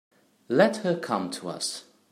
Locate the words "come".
0.97-1.29